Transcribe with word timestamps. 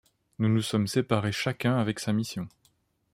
Nous 0.39 0.49
nous 0.49 0.63
sommes 0.63 0.87
séparés 0.87 1.31
chacun 1.31 1.77
avec 1.77 1.99
sa 1.99 2.11
mission. 2.11 2.47